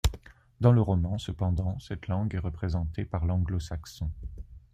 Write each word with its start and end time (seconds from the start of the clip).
Dans 0.61 0.71
le 0.71 0.81
roman, 0.81 1.19
cependant, 1.19 1.77
cette 1.77 2.07
langue 2.07 2.33
est 2.33 2.39
représentée 2.39 3.05
par 3.05 3.23
l'anglo-saxon. 3.27 4.09